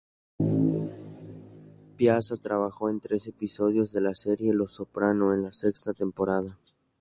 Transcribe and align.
Piazza 1.95 2.35
trabajó 2.37 2.89
en 2.89 3.01
tres 3.01 3.27
episodios 3.27 3.91
de 3.91 4.01
la 4.01 4.15
serie 4.15 4.51
"Los 4.51 4.71
Soprano", 4.73 5.31
en 5.35 5.43
la 5.43 5.51
sexta 5.51 5.93
temporada. 5.93 6.57